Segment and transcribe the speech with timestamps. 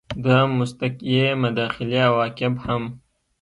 [0.25, 2.83] د مستقیې مداخلې عواقب هم